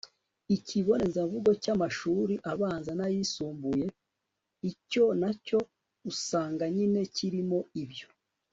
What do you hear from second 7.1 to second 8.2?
kirimo ibyo